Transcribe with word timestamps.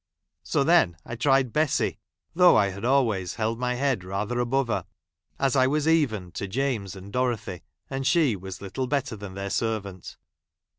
So 0.41 0.63
then 0.63 0.97
I 1.05 1.15
tried 1.15 1.53
Bessy, 1.53 1.99
thou^i 2.35 2.55
I 2.59 2.69
had 2.71 2.83
always 2.83 3.35
held 3.35 3.59
my 3.59 3.75
head 3.75 4.03
rather 4.03 4.39
above 4.39 4.67
her, 4.67 4.87
as 5.37 5.55
I 5.55 5.67
was 5.67 5.87
evened 5.87 6.33
to 6.37 6.47
James 6.47 6.95
and 6.95 7.13
Dorothy, 7.13 7.61
and 7.87 8.07
she 8.07 8.35
was 8.35 8.63
little 8.63 8.87
better 8.87 9.15
than 9.15 9.35
their 9.35 9.51
servant. 9.51 10.17